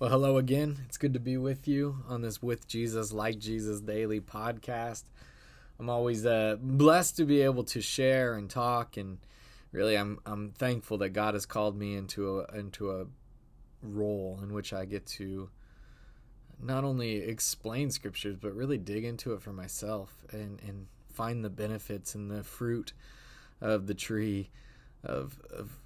Well, 0.00 0.08
hello 0.08 0.38
again. 0.38 0.78
It's 0.86 0.96
good 0.96 1.12
to 1.12 1.20
be 1.20 1.36
with 1.36 1.68
you 1.68 1.98
on 2.08 2.22
this 2.22 2.42
With 2.42 2.66
Jesus, 2.66 3.12
Like 3.12 3.38
Jesus 3.38 3.82
Daily 3.82 4.18
podcast. 4.18 5.02
I'm 5.78 5.90
always 5.90 6.24
uh, 6.24 6.56
blessed 6.58 7.18
to 7.18 7.26
be 7.26 7.42
able 7.42 7.64
to 7.64 7.82
share 7.82 8.32
and 8.32 8.48
talk, 8.48 8.96
and 8.96 9.18
really, 9.72 9.98
I'm 9.98 10.18
I'm 10.24 10.52
thankful 10.52 10.96
that 10.96 11.10
God 11.10 11.34
has 11.34 11.44
called 11.44 11.76
me 11.76 11.96
into 11.96 12.40
a 12.40 12.44
into 12.56 12.90
a 12.92 13.08
role 13.82 14.40
in 14.42 14.54
which 14.54 14.72
I 14.72 14.86
get 14.86 15.04
to 15.18 15.50
not 16.58 16.82
only 16.82 17.16
explain 17.16 17.90
scriptures 17.90 18.36
but 18.40 18.56
really 18.56 18.78
dig 18.78 19.04
into 19.04 19.34
it 19.34 19.42
for 19.42 19.52
myself 19.52 20.24
and 20.32 20.62
and 20.66 20.86
find 21.12 21.44
the 21.44 21.50
benefits 21.50 22.14
and 22.14 22.30
the 22.30 22.42
fruit 22.42 22.94
of 23.60 23.86
the 23.86 23.92
tree 23.94 24.48
of 25.04 25.38
of 25.50 25.78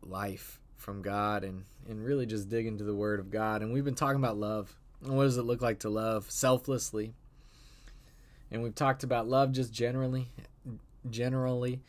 life 0.00 0.58
from 0.78 1.02
God 1.02 1.44
and, 1.44 1.64
and 1.88 2.02
really 2.02 2.24
just 2.24 2.48
dig 2.48 2.66
into 2.66 2.84
the 2.84 2.94
Word 2.94 3.20
of 3.20 3.30
God. 3.30 3.62
And 3.62 3.72
we've 3.72 3.84
been 3.84 3.94
talking 3.94 4.22
about 4.22 4.38
love. 4.38 4.74
And 5.04 5.16
what 5.16 5.24
does 5.24 5.36
it 5.36 5.42
look 5.42 5.60
like 5.60 5.80
to 5.80 5.90
love 5.90 6.30
selflessly? 6.30 7.12
And 8.50 8.62
we've 8.62 8.74
talked 8.74 9.04
about 9.04 9.28
love 9.28 9.52
just 9.52 9.72
generally. 9.72 10.28
Generally, 11.10 11.80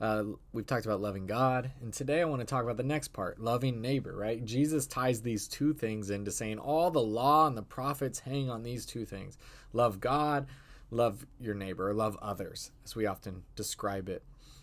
uh, 0.00 0.24
we've 0.52 0.66
talked 0.66 0.86
about 0.86 1.00
loving 1.00 1.26
God. 1.26 1.70
And 1.80 1.92
today 1.92 2.20
I 2.20 2.24
want 2.24 2.40
to 2.40 2.46
talk 2.46 2.62
about 2.62 2.76
the 2.76 2.82
next 2.82 3.08
part 3.08 3.40
loving 3.40 3.80
neighbor, 3.80 4.14
right? 4.16 4.44
Jesus 4.44 4.86
ties 4.86 5.22
these 5.22 5.48
two 5.48 5.72
things 5.72 6.10
into 6.10 6.30
saying 6.30 6.58
all 6.58 6.90
the 6.90 7.00
law 7.00 7.46
and 7.46 7.56
the 7.56 7.62
prophets 7.62 8.20
hang 8.20 8.50
on 8.50 8.62
these 8.62 8.84
two 8.86 9.04
things 9.04 9.38
love 9.72 10.00
God, 10.00 10.46
love 10.90 11.26
your 11.40 11.54
neighbor, 11.54 11.90
or 11.90 11.94
love 11.94 12.16
others, 12.22 12.70
as 12.84 12.96
we 12.96 13.06
often 13.06 13.42
describe 13.54 14.08
it. 14.08 14.22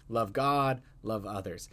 Love 0.10 0.34
God, 0.34 0.82
love 1.04 1.26
others. 1.26 1.68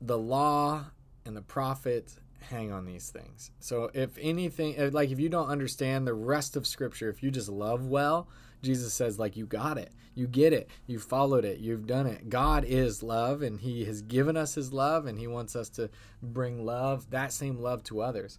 The 0.00 0.18
law 0.18 0.86
and 1.24 1.36
the 1.36 1.42
prophets 1.42 2.18
hang 2.40 2.72
on 2.72 2.84
these 2.84 3.10
things. 3.10 3.50
So 3.60 3.90
if 3.94 4.16
anything 4.20 4.90
like 4.92 5.10
if 5.10 5.18
you 5.18 5.28
don't 5.28 5.48
understand 5.48 6.06
the 6.06 6.14
rest 6.14 6.56
of 6.56 6.66
scripture, 6.66 7.08
if 7.08 7.22
you 7.22 7.30
just 7.30 7.48
love 7.48 7.86
well, 7.86 8.28
Jesus 8.62 8.92
says 8.92 9.18
like 9.18 9.36
you 9.36 9.46
got 9.46 9.78
it. 9.78 9.92
You 10.14 10.26
get 10.26 10.52
it. 10.52 10.68
You 10.86 10.98
followed 10.98 11.44
it. 11.44 11.58
You've 11.58 11.86
done 11.86 12.06
it. 12.06 12.28
God 12.28 12.64
is 12.64 13.02
love 13.02 13.42
and 13.42 13.60
he 13.60 13.84
has 13.84 14.02
given 14.02 14.36
us 14.36 14.54
his 14.54 14.72
love 14.72 15.06
and 15.06 15.18
he 15.18 15.26
wants 15.26 15.56
us 15.56 15.68
to 15.70 15.90
bring 16.22 16.64
love, 16.64 17.10
that 17.10 17.32
same 17.32 17.58
love 17.58 17.82
to 17.84 18.00
others. 18.00 18.38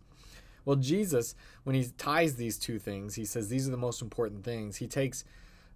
Well, 0.63 0.77
Jesus, 0.77 1.35
when 1.63 1.75
he 1.75 1.85
ties 1.97 2.35
these 2.35 2.57
two 2.57 2.79
things, 2.79 3.15
he 3.15 3.25
says 3.25 3.49
these 3.49 3.67
are 3.67 3.71
the 3.71 3.77
most 3.77 4.01
important 4.01 4.43
things. 4.43 4.77
He 4.77 4.87
takes 4.87 5.23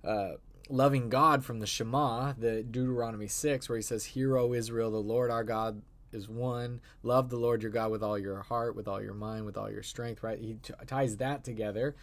uh, 0.03 0.33
loving 0.67 1.09
God 1.09 1.45
from 1.45 1.59
the 1.59 1.67
Shema, 1.67 2.33
the 2.33 2.63
Deuteronomy 2.63 3.27
6, 3.27 3.69
where 3.69 3.77
he 3.77 3.83
says, 3.83 4.05
Hear, 4.05 4.38
O 4.38 4.53
Israel, 4.53 4.89
the 4.89 4.97
Lord 4.97 5.29
our 5.29 5.44
God, 5.44 5.81
is 6.11 6.29
one. 6.29 6.81
Love 7.03 7.29
the 7.29 7.38
Lord 7.38 7.61
your 7.61 7.71
God 7.71 7.91
with 7.91 8.03
all 8.03 8.17
your 8.17 8.41
heart, 8.41 8.75
with 8.75 8.88
all 8.88 9.02
your 9.02 9.13
mind, 9.13 9.45
with 9.45 9.57
all 9.57 9.69
your 9.69 9.83
strength, 9.83 10.23
right? 10.23 10.39
He 10.39 10.55
t- 10.61 10.73
ties 10.88 11.17
that 11.17 11.43
together 11.43 11.95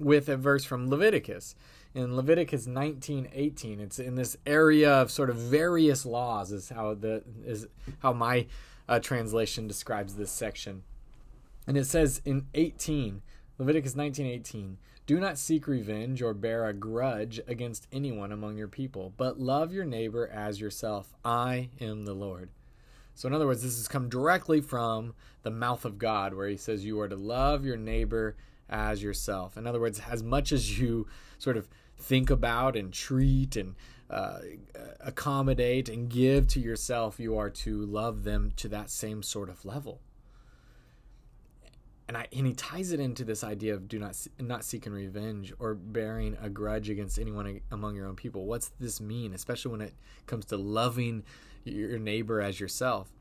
with 0.00 0.28
a 0.28 0.36
verse 0.36 0.64
from 0.64 0.88
Leviticus. 0.88 1.54
In 1.94 2.16
Leviticus 2.16 2.66
19:18, 2.66 3.80
it's 3.80 3.98
in 3.98 4.14
this 4.14 4.36
area 4.46 4.90
of 4.90 5.10
sort 5.10 5.30
of 5.30 5.36
various 5.36 6.06
laws 6.06 6.50
is 6.50 6.70
how 6.70 6.94
the 6.94 7.22
is 7.44 7.66
how 8.00 8.12
my 8.12 8.46
uh, 8.88 8.98
translation 8.98 9.68
describes 9.68 10.16
this 10.16 10.30
section. 10.30 10.82
And 11.66 11.76
it 11.76 11.84
says 11.84 12.20
in 12.24 12.46
18, 12.54 13.22
Leviticus 13.58 13.94
19:18, 13.94 14.78
"Do 15.06 15.20
not 15.20 15.36
seek 15.36 15.66
revenge 15.66 16.22
or 16.22 16.32
bear 16.32 16.66
a 16.66 16.72
grudge 16.72 17.40
against 17.46 17.86
anyone 17.92 18.32
among 18.32 18.56
your 18.56 18.68
people, 18.68 19.12
but 19.16 19.38
love 19.38 19.72
your 19.72 19.84
neighbor 19.84 20.26
as 20.28 20.60
yourself. 20.60 21.14
I 21.24 21.70
am 21.80 22.04
the 22.04 22.14
Lord." 22.14 22.50
So, 23.20 23.28
in 23.28 23.34
other 23.34 23.46
words, 23.46 23.62
this 23.62 23.76
has 23.76 23.86
come 23.86 24.08
directly 24.08 24.62
from 24.62 25.12
the 25.42 25.50
mouth 25.50 25.84
of 25.84 25.98
God, 25.98 26.32
where 26.32 26.48
He 26.48 26.56
says 26.56 26.86
you 26.86 26.98
are 27.00 27.08
to 27.08 27.16
love 27.16 27.66
your 27.66 27.76
neighbor 27.76 28.34
as 28.70 29.02
yourself. 29.02 29.58
In 29.58 29.66
other 29.66 29.78
words, 29.78 30.00
as 30.10 30.22
much 30.22 30.52
as 30.52 30.80
you 30.80 31.06
sort 31.36 31.58
of 31.58 31.68
think 31.98 32.30
about 32.30 32.76
and 32.76 32.90
treat 32.90 33.56
and 33.56 33.74
uh, 34.08 34.38
accommodate 35.00 35.90
and 35.90 36.08
give 36.08 36.48
to 36.48 36.60
yourself, 36.60 37.20
you 37.20 37.36
are 37.36 37.50
to 37.50 37.84
love 37.84 38.24
them 38.24 38.52
to 38.56 38.68
that 38.68 38.88
same 38.88 39.22
sort 39.22 39.50
of 39.50 39.66
level. 39.66 40.00
And, 42.08 42.16
I, 42.16 42.26
and 42.34 42.46
he 42.46 42.54
ties 42.54 42.90
it 42.90 43.00
into 43.00 43.22
this 43.22 43.44
idea 43.44 43.74
of 43.74 43.86
do 43.86 43.98
not 43.98 44.16
not 44.38 44.64
seeking 44.64 44.94
revenge 44.94 45.52
or 45.58 45.74
bearing 45.74 46.38
a 46.40 46.48
grudge 46.48 46.88
against 46.88 47.18
anyone 47.18 47.60
among 47.70 47.96
your 47.96 48.06
own 48.06 48.16
people. 48.16 48.46
What's 48.46 48.70
this 48.80 48.98
mean, 48.98 49.34
especially 49.34 49.72
when 49.72 49.82
it 49.82 49.92
comes 50.26 50.46
to 50.46 50.56
loving 50.56 51.22
your 51.64 51.98
neighbor 51.98 52.40
as 52.40 52.58
yourself. 52.58 53.12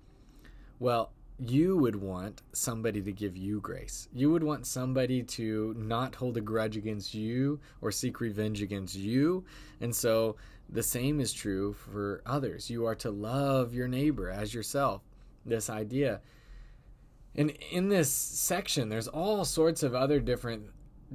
Well, 0.79 1.11
you 1.39 1.77
would 1.77 1.95
want 1.95 2.41
somebody 2.51 3.01
to 3.01 3.11
give 3.13 3.37
you 3.37 3.61
grace. 3.61 4.09
You 4.13 4.29
would 4.31 4.43
want 4.43 4.67
somebody 4.67 5.23
to 5.23 5.73
not 5.77 6.15
hold 6.15 6.35
a 6.37 6.41
grudge 6.41 6.75
against 6.75 7.13
you 7.13 7.59
or 7.81 7.91
seek 7.91 8.19
revenge 8.19 8.61
against 8.61 8.95
you. 8.95 9.45
And 9.79 9.95
so 9.95 10.35
the 10.69 10.83
same 10.83 11.21
is 11.21 11.31
true 11.31 11.73
for 11.73 12.21
others. 12.25 12.69
You 12.69 12.85
are 12.85 12.95
to 12.95 13.09
love 13.09 13.73
your 13.73 13.87
neighbor 13.87 14.29
as 14.29 14.53
yourself. 14.53 15.01
This 15.45 15.69
idea. 15.69 16.19
And 17.35 17.51
in 17.71 17.87
this 17.87 18.11
section, 18.11 18.89
there's 18.89 19.07
all 19.07 19.45
sorts 19.45 19.83
of 19.83 19.95
other 19.95 20.19
different 20.19 20.63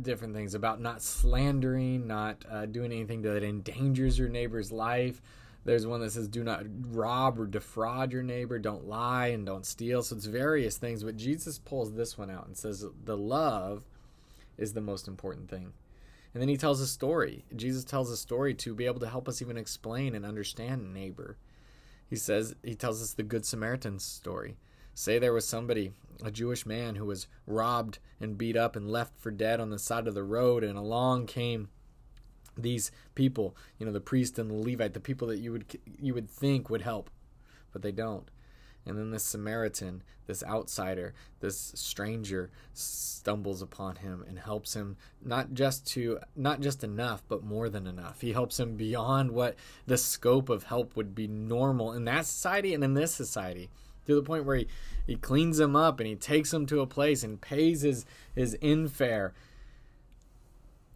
different 0.01 0.35
things 0.35 0.55
about 0.55 0.81
not 0.81 1.01
slandering, 1.03 2.07
not 2.07 2.45
uh, 2.51 2.67
doing 2.67 2.91
anything 2.91 3.23
that 3.23 3.45
endangers 3.45 4.19
your 4.19 4.29
neighbor's 4.29 4.73
life, 4.73 5.23
there's 5.65 5.87
one 5.87 6.01
that 6.01 6.13
says, 6.13 6.29
do 6.29 6.45
not 6.45 6.65
rob 6.91 7.39
or 7.39 7.47
defraud 7.47 8.13
your 8.13 8.23
neighbor, 8.23 8.59
don't 8.59 8.87
lie 8.87 9.29
and 9.29 9.47
don't 9.47 9.65
steal. 9.65 10.03
So 10.03 10.17
it's 10.17 10.27
various 10.27 10.77
things, 10.77 11.03
but 11.03 11.17
Jesus 11.17 11.59
pulls 11.59 11.95
this 11.95 12.19
one 12.19 12.31
out 12.31 12.47
and 12.47 12.57
says, 12.57 12.85
the 13.05 13.17
love 13.17 13.83
is 14.59 14.75
the 14.75 14.81
most 14.81 15.09
important 15.09 15.49
thing. 15.49 15.73
And 16.33 16.43
then 16.43 16.49
he 16.49 16.57
tells 16.57 16.81
a 16.81 16.87
story. 16.87 17.45
Jesus 17.55 17.85
tells 17.85 18.11
a 18.11 18.17
story 18.17 18.55
to 18.55 18.75
be 18.75 18.87
able 18.87 19.01
to 19.01 19.09
help 19.09 19.29
us 19.29 19.41
even 19.41 19.57
explain 19.57 20.15
and 20.15 20.27
understand 20.27 20.93
neighbor. 20.93 21.39
He 22.11 22.17
says, 22.17 22.55
he 22.63 22.75
tells 22.75 23.01
us 23.01 23.13
the 23.13 23.23
Good 23.23 23.47
Samaritan 23.47 23.99
story. 24.01 24.57
Say 24.95 25.19
there 25.19 25.33
was 25.33 25.47
somebody, 25.47 25.93
a 26.23 26.31
Jewish 26.31 26.67
man, 26.67 26.97
who 26.97 27.07
was 27.07 27.27
robbed 27.47 27.99
and 28.21 28.37
beat 28.37 28.57
up 28.57 28.77
and 28.77 28.91
left 28.91 29.19
for 29.19 29.31
dead 29.31 29.61
on 29.61 29.71
the 29.71 29.79
side 29.79 30.07
of 30.07 30.15
the 30.15 30.23
road, 30.23 30.63
and 30.63 30.77
along 30.77 31.27
came 31.27 31.69
these 32.57 32.91
people, 33.15 33.57
you 33.79 33.87
know, 33.87 33.93
the 33.93 34.01
priest 34.01 34.39
and 34.39 34.51
the 34.51 34.55
Levite, 34.55 34.95
the 34.95 35.01
people 35.01 35.29
that 35.29 35.39
you 35.39 35.53
would 35.53 35.79
you 35.99 36.15
would 36.15 36.31
think 36.31 36.71
would 36.71 36.83
help, 36.83 37.11
but 37.73 37.83
they 37.83 37.93
don't. 37.93 38.31
And 38.87 38.99
then 38.99 39.11
this 39.11 39.25
Samaritan, 39.25 40.03
this 40.27 40.43
outsider, 40.45 41.15
this 41.41 41.73
stranger 41.75 42.51
stumbles 42.75 43.63
upon 43.63 43.97
him 43.97 44.25
and 44.29 44.39
helps 44.39 44.75
him 44.75 44.97
not 45.25 45.55
just 45.55 45.87
to 45.93 46.19
not 46.37 46.61
just 46.61 46.85
enough, 46.85 47.23
but 47.29 47.43
more 47.43 47.69
than 47.69 47.87
enough. 47.87 48.21
He 48.21 48.33
helps 48.33 48.61
him 48.61 48.77
beyond 48.77 49.31
what 49.31 49.57
the 49.87 49.97
scope 49.97 50.49
of 50.49 50.65
help 50.65 50.97
would 50.97 51.15
be 51.15 51.27
normal 51.27 51.93
in 51.93 52.05
that 52.05 52.27
society 52.27 52.75
and 52.75 52.85
in 52.85 52.95
this 52.95 53.15
society. 53.15 53.71
To 54.07 54.15
the 54.15 54.23
point 54.23 54.45
where 54.45 54.57
he, 54.57 54.69
he 55.07 55.17
cleans 55.17 55.59
him 55.59 55.75
up 55.75 55.99
and 55.99 56.07
he 56.07 56.15
takes 56.15 56.53
him 56.53 56.67
to 56.67 56.81
a 56.81 56.87
place 56.87 57.25
and 57.25 57.41
pays 57.41 57.81
his 57.81 58.05
his 58.35 58.55
infare 58.61 59.33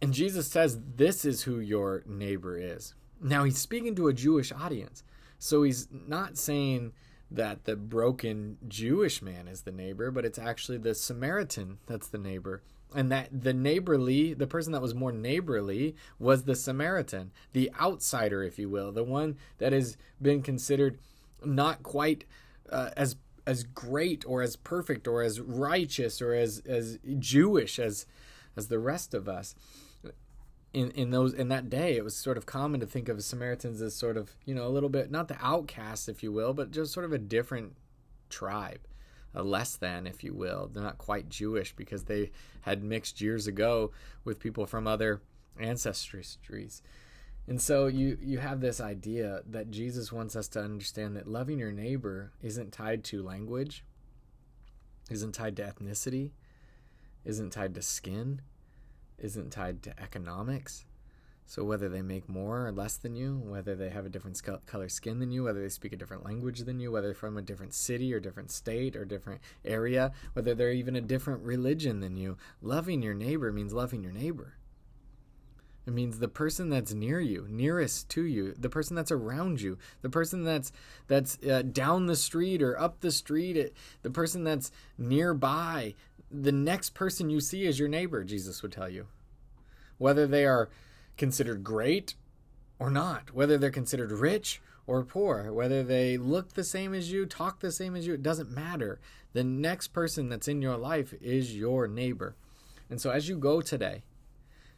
and 0.01 0.13
Jesus 0.13 0.47
says, 0.47 0.79
This 0.95 1.25
is 1.25 1.43
who 1.43 1.59
your 1.59 2.03
neighbor 2.05 2.57
is. 2.57 2.93
Now, 3.21 3.43
he's 3.43 3.57
speaking 3.57 3.95
to 3.95 4.07
a 4.07 4.13
Jewish 4.13 4.51
audience. 4.51 5.03
So 5.39 5.63
he's 5.63 5.87
not 5.91 6.37
saying 6.37 6.93
that 7.31 7.65
the 7.65 7.75
broken 7.75 8.57
Jewish 8.67 9.21
man 9.21 9.47
is 9.47 9.61
the 9.61 9.71
neighbor, 9.71 10.11
but 10.11 10.25
it's 10.25 10.39
actually 10.39 10.77
the 10.77 10.95
Samaritan 10.95 11.79
that's 11.85 12.07
the 12.07 12.17
neighbor. 12.17 12.63
And 12.95 13.11
that 13.11 13.29
the 13.31 13.53
neighborly, 13.53 14.33
the 14.33 14.47
person 14.47 14.73
that 14.73 14.81
was 14.81 14.95
more 14.95 15.11
neighborly, 15.11 15.95
was 16.17 16.43
the 16.43 16.55
Samaritan, 16.55 17.31
the 17.53 17.71
outsider, 17.79 18.41
if 18.43 18.57
you 18.57 18.67
will, 18.67 18.91
the 18.91 19.03
one 19.03 19.37
that 19.59 19.73
has 19.73 19.95
been 20.21 20.41
considered 20.41 20.97
not 21.45 21.83
quite 21.83 22.25
uh, 22.69 22.89
as 22.97 23.15
as 23.45 23.63
great 23.63 24.23
or 24.27 24.41
as 24.41 24.55
perfect 24.55 25.07
or 25.07 25.21
as 25.21 25.39
righteous 25.39 26.21
or 26.21 26.33
as 26.33 26.61
as 26.67 26.99
Jewish 27.19 27.79
as 27.79 28.05
as 28.57 28.67
the 28.67 28.79
rest 28.79 29.13
of 29.13 29.29
us 29.29 29.55
in 30.73 30.91
in 30.91 31.09
those 31.11 31.33
in 31.33 31.47
that 31.49 31.69
day 31.69 31.95
it 31.95 32.03
was 32.03 32.15
sort 32.15 32.37
of 32.37 32.45
common 32.45 32.79
to 32.79 32.85
think 32.85 33.09
of 33.09 33.23
Samaritans 33.23 33.81
as 33.81 33.95
sort 33.95 34.17
of 34.17 34.35
you 34.45 34.53
know 34.53 34.67
a 34.67 34.69
little 34.69 34.89
bit 34.89 35.09
not 35.09 35.27
the 35.27 35.37
outcasts 35.41 36.07
if 36.07 36.21
you 36.21 36.31
will 36.31 36.53
but 36.53 36.71
just 36.71 36.93
sort 36.93 37.05
of 37.05 37.13
a 37.13 37.17
different 37.17 37.75
tribe 38.29 38.79
a 39.33 39.43
less 39.43 39.75
than 39.75 40.07
if 40.07 40.23
you 40.23 40.33
will. 40.33 40.69
They're 40.71 40.83
not 40.83 40.97
quite 40.97 41.29
Jewish 41.29 41.75
because 41.75 42.03
they 42.03 42.31
had 42.61 42.83
mixed 42.83 43.21
years 43.21 43.47
ago 43.47 43.91
with 44.23 44.39
people 44.39 44.65
from 44.65 44.87
other 44.87 45.21
ancestries. 45.59 46.81
And 47.47 47.61
so 47.61 47.87
you 47.87 48.17
you 48.21 48.37
have 48.39 48.61
this 48.61 48.79
idea 48.79 49.41
that 49.49 49.71
Jesus 49.71 50.11
wants 50.11 50.35
us 50.35 50.47
to 50.49 50.61
understand 50.61 51.15
that 51.15 51.27
loving 51.27 51.59
your 51.59 51.71
neighbor 51.71 52.31
isn't 52.41 52.71
tied 52.71 53.03
to 53.05 53.23
language 53.23 53.83
isn't 55.09 55.31
tied 55.31 55.55
to 55.55 55.63
ethnicity 55.63 56.29
isn't 57.25 57.49
tied 57.49 57.73
to 57.73 57.81
skin 57.81 58.41
isn't 59.21 59.51
tied 59.51 59.83
to 59.83 60.01
economics. 60.01 60.85
So, 61.45 61.63
whether 61.63 61.89
they 61.89 62.03
make 62.03 62.29
more 62.29 62.67
or 62.67 62.71
less 62.71 62.95
than 62.97 63.15
you, 63.15 63.35
whether 63.43 63.75
they 63.75 63.89
have 63.89 64.05
a 64.05 64.09
different 64.09 64.39
color 64.67 64.87
skin 64.87 65.17
than 65.17 65.31
you, 65.31 65.45
whether 65.45 65.59
they 65.59 65.69
speak 65.69 65.93
a 65.93 65.97
different 65.97 66.23
language 66.23 66.59
than 66.59 66.79
you, 66.79 66.91
whether 66.91 67.07
they're 67.07 67.15
from 67.15 67.37
a 67.37 67.41
different 67.41 67.73
city 67.73 68.13
or 68.13 68.19
different 68.19 68.51
state 68.51 68.95
or 68.95 69.03
different 69.03 69.41
area, 69.65 70.11
whether 70.33 70.53
they're 70.53 70.71
even 70.71 70.95
a 70.95 71.01
different 71.01 71.41
religion 71.41 72.01
than 72.01 72.17
you, 72.17 72.37
loving 72.61 73.01
your 73.01 73.15
neighbor 73.15 73.51
means 73.51 73.73
loving 73.73 74.03
your 74.03 74.11
neighbor. 74.11 74.59
It 75.87 75.93
means 75.93 76.19
the 76.19 76.27
person 76.27 76.69
that's 76.69 76.93
near 76.93 77.19
you, 77.19 77.47
nearest 77.49 78.09
to 78.09 78.21
you, 78.21 78.53
the 78.55 78.69
person 78.69 78.95
that's 78.95 79.11
around 79.11 79.59
you, 79.59 79.79
the 80.03 80.09
person 80.09 80.43
that's 80.43 80.71
that's 81.07 81.39
uh, 81.39 81.63
down 81.63 82.05
the 82.05 82.15
street 82.15 82.61
or 82.61 82.79
up 82.79 82.99
the 82.99 83.11
street, 83.11 83.57
it, 83.57 83.73
the 84.03 84.11
person 84.11 84.43
that's 84.43 84.71
nearby, 84.99 85.95
the 86.31 86.51
next 86.51 86.93
person 86.93 87.29
you 87.29 87.39
see 87.39 87.65
is 87.65 87.79
your 87.79 87.87
neighbor. 87.87 88.23
Jesus 88.23 88.61
would 88.61 88.71
tell 88.71 88.89
you, 88.89 89.07
whether 89.97 90.27
they 90.27 90.45
are 90.45 90.69
considered 91.17 91.63
great 91.63 92.15
or 92.79 92.89
not, 92.89 93.33
whether 93.33 93.57
they're 93.57 93.71
considered 93.71 94.11
rich 94.11 94.61
or 94.87 95.03
poor, 95.03 95.51
whether 95.51 95.83
they 95.83 96.17
look 96.17 96.53
the 96.53 96.63
same 96.63 96.93
as 96.93 97.11
you, 97.11 97.25
talk 97.25 97.59
the 97.59 97.71
same 97.71 97.95
as 97.95 98.07
you, 98.07 98.13
it 98.13 98.23
doesn't 98.23 98.49
matter. 98.49 98.99
The 99.33 99.43
next 99.43 99.89
person 99.89 100.29
that's 100.29 100.47
in 100.47 100.61
your 100.61 100.77
life 100.77 101.13
is 101.21 101.55
your 101.55 101.87
neighbor. 101.87 102.35
And 102.89 102.99
so 102.99 103.11
as 103.11 103.29
you 103.29 103.37
go 103.37 103.61
today, 103.61 104.03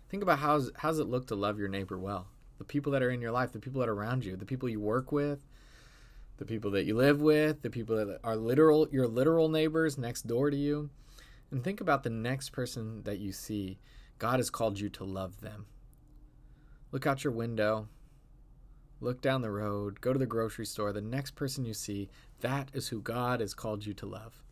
think 0.09 0.21
about 0.21 0.39
how's 0.39 0.71
how's 0.75 0.99
it 0.99 1.07
look 1.07 1.27
to 1.27 1.35
love 1.35 1.57
your 1.57 1.69
neighbor 1.69 1.97
well? 1.97 2.27
The 2.57 2.65
people 2.65 2.91
that 2.91 3.01
are 3.01 3.09
in 3.09 3.21
your 3.21 3.31
life, 3.31 3.53
the 3.53 3.59
people 3.59 3.79
that 3.79 3.89
are 3.89 3.93
around 3.93 4.25
you, 4.25 4.35
the 4.35 4.45
people 4.45 4.67
you 4.67 4.81
work 4.81 5.11
with, 5.11 5.45
the 6.37 6.45
people 6.45 6.71
that 6.71 6.85
you 6.85 6.95
live 6.95 7.21
with, 7.21 7.61
the 7.61 7.69
people 7.69 7.95
that 7.95 8.19
are 8.23 8.35
literal 8.35 8.89
your 8.91 9.07
literal 9.07 9.47
neighbors 9.47 9.97
next 9.97 10.27
door 10.27 10.49
to 10.49 10.57
you. 10.57 10.89
And 11.51 11.63
think 11.63 11.81
about 11.81 12.03
the 12.03 12.09
next 12.09 12.51
person 12.51 13.03
that 13.03 13.19
you 13.19 13.33
see. 13.33 13.77
God 14.17 14.39
has 14.39 14.49
called 14.49 14.79
you 14.79 14.89
to 14.89 15.03
love 15.03 15.41
them. 15.41 15.65
Look 16.91 17.05
out 17.05 17.23
your 17.23 17.33
window. 17.33 17.89
Look 19.01 19.21
down 19.21 19.41
the 19.41 19.51
road. 19.51 19.99
Go 19.99 20.13
to 20.13 20.19
the 20.19 20.25
grocery 20.25 20.65
store. 20.65 20.93
The 20.93 21.01
next 21.01 21.31
person 21.31 21.65
you 21.65 21.73
see, 21.73 22.09
that 22.39 22.69
is 22.73 22.89
who 22.89 23.01
God 23.01 23.41
has 23.41 23.53
called 23.53 23.85
you 23.85 23.93
to 23.95 24.05
love. 24.05 24.43